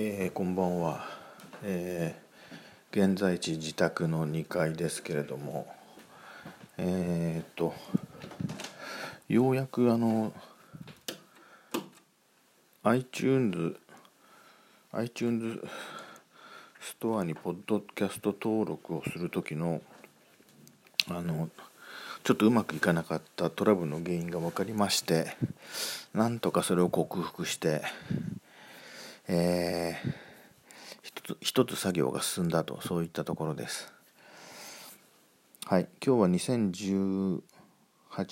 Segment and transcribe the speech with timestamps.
[0.00, 1.04] えー、こんばんは、
[1.64, 5.66] えー、現在地自宅の2階ですけれども
[6.76, 7.74] えー、っと
[9.28, 10.32] ようやくあの
[12.84, 13.74] iTunes
[14.92, 15.66] iTunes
[16.80, 19.82] ストアにポッドキャスト登録をする時の
[21.08, 21.48] あの
[22.22, 25.36] ちょっとうまくいかなかったトラブルの原因が分かりまして
[26.14, 27.82] なんとかそれを克服して
[29.28, 30.12] えー、
[31.02, 33.92] 一つ一つ作業が進んだとそういったところです。
[35.66, 35.88] はい。
[36.04, 37.42] 今日は2018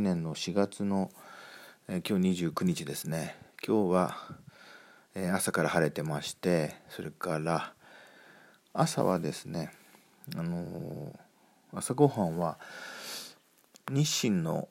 [0.00, 1.10] 年の4月の、
[1.88, 3.36] えー、今日29日ですね。
[3.66, 4.16] 今日は、
[5.14, 7.74] えー、朝から晴れてましてそれから
[8.72, 9.70] 朝はですね
[10.34, 12.58] あのー、朝ごはんは
[13.90, 14.66] 日清の、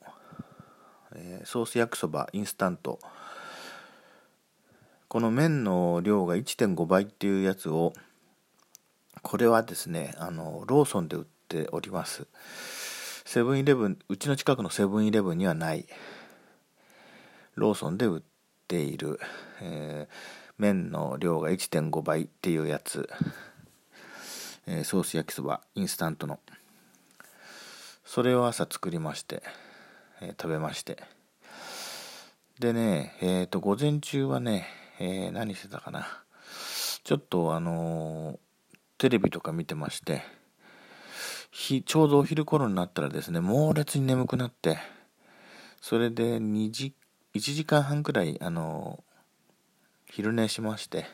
[1.14, 2.98] えー、ソース焼きそばインスタント
[5.10, 7.94] この麺の量が1.5倍っていうやつを
[9.22, 12.28] これはですねあのローソンで売っております。
[13.24, 15.84] セブンイレブンうちの近くのセブンイレブンにはない。
[17.56, 18.22] ローソンで売っ
[18.68, 19.18] ている、
[19.60, 20.14] えー、
[20.58, 23.10] 麺の量が1.5倍っていうやつ、
[24.68, 26.38] えー、ソース焼きそばインスタントの。
[28.04, 29.42] それを朝作りまして、
[30.20, 31.02] えー、食べまして。
[32.60, 34.68] でねえっ、と午前中はね
[35.00, 36.06] えー、何してたかな。
[37.04, 38.38] ちょっとあのー、
[38.98, 40.22] テレビとか見てまして、
[41.50, 44.78] ちょうどお昼頃になったらですね、猛烈に眠くなって、
[45.80, 46.94] それで2時、
[47.34, 51.06] 1時間半くらい、あのー、昼寝しまして、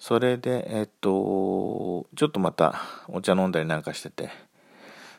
[0.00, 4.30] それで、えっと、ちょっとまたお茶飲んだりなんかしてて、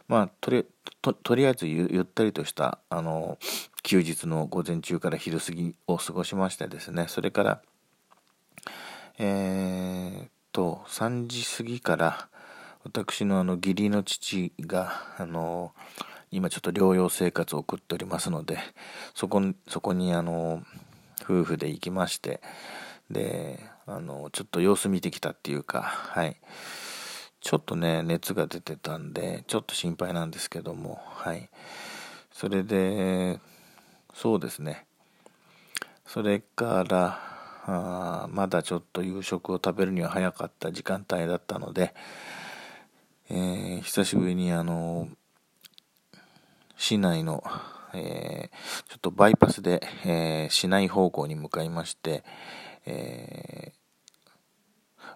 [0.09, 0.65] まあ、とり
[1.01, 3.37] ととりあえずゆったりとしたあの
[3.83, 7.61] 休日の午前中から昼過ぎを過ごしましてですねそれから
[9.19, 12.29] えー、と、3時過ぎから、
[12.83, 15.73] 私のあの義理の父が、あの、
[16.29, 18.59] 今ちょっと療養生活を送っておりますので、
[19.15, 20.63] そこそこにあの、
[21.23, 22.41] 夫婦で行きまして、
[23.09, 26.37] で、あの、ちょっと様子見てきたっていうか、はい。
[27.39, 31.49] ちょっとね、熱が出てたんで、ちょっと心配なんですけども、はい。
[32.31, 33.39] それで、
[34.13, 34.85] そうですね。
[36.05, 37.36] それから、
[37.69, 41.93] あまだちょっと夕食を食べるには早かった時間帯だったので、
[43.29, 45.09] えー、久しぶりにあの
[46.77, 47.43] 市内の、
[47.93, 52.23] えー、ちょっとバイパスで、えー、市内方向に向かいまして、
[52.85, 53.73] え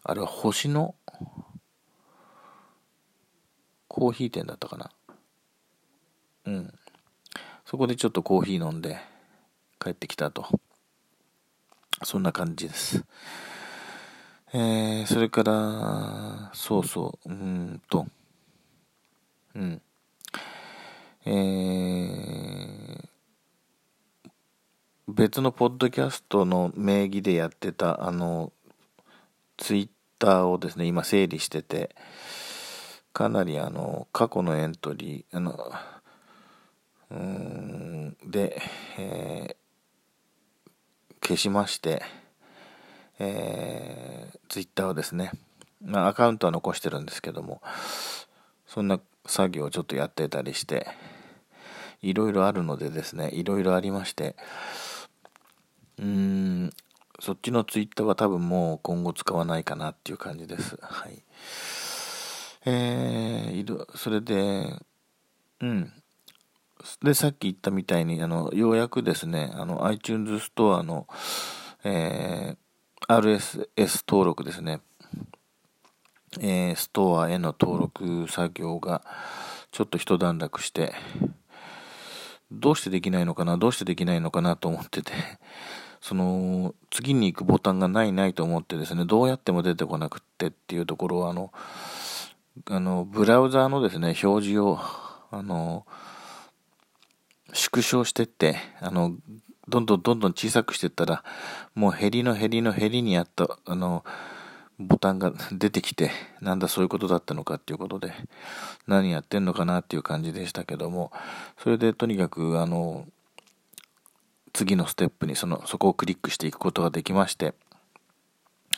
[0.03, 0.95] あれは星の
[3.87, 4.91] コーヒー店だったかな？
[6.47, 6.73] うん
[7.65, 8.99] そこでちょっとコーヒー飲んで
[9.79, 10.47] 帰ってきたと。
[12.03, 13.03] そんな感じです。
[14.53, 18.05] えー、それから、そうそう、うんと、
[19.55, 19.81] うん。
[21.25, 23.07] えー、
[25.07, 28.51] 別のポッドキャストの名義でやってた、あの、
[29.57, 31.95] ツイッターをですね、今整理してて、
[33.13, 35.71] かなりあの、過去のエントリー、あの、
[37.11, 38.61] うん、で、
[38.97, 39.60] えー
[41.21, 42.03] 消しまして、
[43.19, 45.31] えー、ツイッターをですね、
[45.83, 47.61] まあ、アカウントは残してるんですけども、
[48.67, 50.87] そんな作業をちょっとやってたりして、
[52.01, 54.35] いろいろあるのでですね、いろいろありまして、
[55.99, 56.73] うーん、
[57.19, 60.77] そっちのツイッターは多分もう今後使わないかなっていう感じです。
[60.81, 61.21] はい。
[62.65, 64.75] えー、それで、
[65.61, 65.93] うん、
[67.03, 71.07] で、さっき言ったみたいに、あの、ようやくですね、あの、iTunes ストアの、
[71.83, 72.57] えー、
[73.07, 74.81] RSS 登録ですね、
[76.39, 79.03] えー、ストアへの登録作業が、
[79.71, 80.93] ちょっと一段落して、
[82.51, 85.11] どうしてできないのかな、どうしてできないのかなと思ってて、
[86.01, 91.51] その、次に行くボタンがないないと思ってですね、どうやっても出てこなくってっていうところは、あの、
[92.69, 94.79] あの、ブラウザーのですね、表示を、
[95.31, 95.85] あの、
[97.53, 99.15] 縮小してって、あの、
[99.67, 101.23] どんどんどんどん小さくしてったら、
[101.75, 104.03] もう減りの減りの減りにあった、あの、
[104.79, 106.11] ボタンが 出てきて、
[106.41, 108.13] なんだそういうことだったのかっていうことで、
[108.87, 111.11] 何やってんのかなっていう感じでしたけども、
[111.57, 113.05] それでとにかく、あの、
[114.53, 117.53] 次のステップにその、そこをクリックしていくことができまして、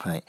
[0.03, 0.23] はい。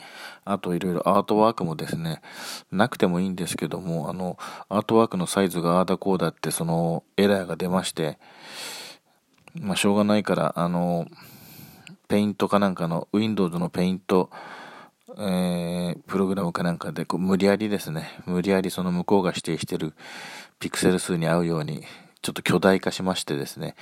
[0.44, 2.22] あといろいろアートワークもですね、
[2.70, 4.38] なくてもいいんですけども、あの、
[4.68, 8.18] アートワークのサイズがああだこうだってそのエラーが出まして、
[9.60, 11.08] まあしょうがないから、あの、
[12.06, 14.30] ペイントかなんかの、Windows のペイント
[15.16, 19.92] えー、プログラムかなんかでこう無理やりですね、無理やりその向こうが指定してる
[20.58, 21.84] ピクセル数に合うように、
[22.22, 23.74] ちょっと巨大化しましてですね、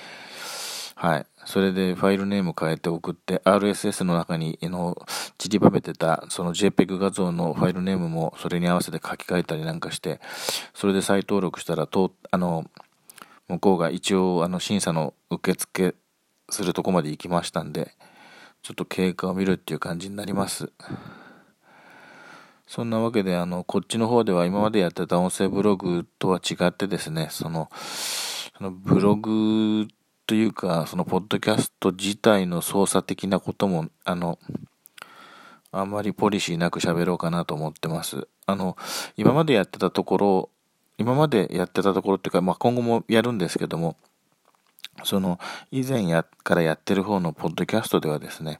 [1.02, 1.26] はい。
[1.46, 4.96] それでファイルネーム変えて送って、RSS の中にの
[5.36, 10.20] 散りばめてた、その JPEG 画像のファイルネームもそれに合わせて書き換えたりなんかして、
[10.74, 12.70] それで再登録したら、とあの、
[13.48, 15.96] 向こうが一応あの審査の受付
[16.50, 17.96] するとこまで行きましたんで、
[18.62, 20.70] ちょっと経過を見るっていう感じになります。
[22.68, 27.72] そんなわけで、あの、こっちの方では今までやってた音声ブログとは違ってですね、その、
[28.56, 29.88] そのブログ
[30.32, 34.38] というか、そのポッドキャスト自体の操作的なことも、あの、
[35.70, 38.26] あんまりポリシーなく喋ろうかなと思ってます。
[38.46, 38.78] あの、
[39.18, 40.48] 今までやってたところ、
[40.96, 43.98] 今までやってたところっていうか、まあ、今後もやるんですけども、
[45.04, 45.38] その、
[45.70, 48.58] 以前や、からやってる方のポッドキャストではですね、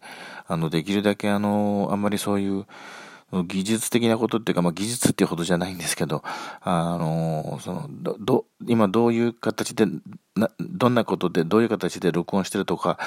[0.49, 2.67] あの、できるだけあの、あんまりそういう、
[3.33, 6.23] 技術的なことっていうか、まあ、技術っていうほどじゃないんですけど、
[6.61, 9.87] あの、その、ど、今どういう形で、
[10.37, 12.99] な、どんなことで、どういう形で録音してるとか、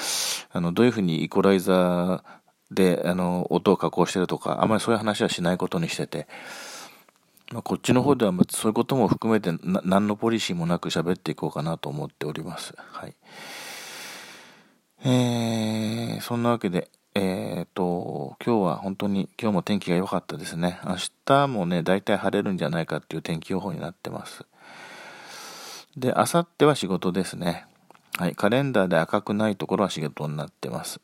[0.51, 2.23] あの、どういうふうにイコライザー
[2.71, 6.27] で、あの、音を加工してるとか、あまりそういう話はしないことにしてて、
[7.51, 12.73] まあ、こっちの方ではそういうことも含めてな何のポリシーもなく喋っていこうかなと思っております。
[12.75, 13.15] はい。
[15.05, 20.81] えー、そんなわけで、えっ、ー、と、今日は本当に今日も天気が良かったですね。
[20.83, 24.43] 明日もね、大体晴れるんじゃないかっていう天気予報になってます。
[25.95, 27.67] で、明後日は仕事ですね。
[28.17, 30.99] はい、カレンダーで赤くないところは仕事になってます。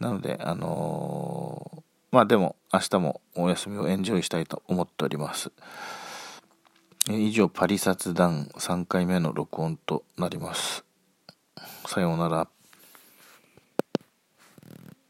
[0.00, 1.82] なので、あのー、
[2.12, 5.50] まあでも明日もお休みをエンジョイしたいと思っております。
[7.08, 10.84] 以上、パリ雑談3回目の録音となります。
[11.86, 12.48] さようなら。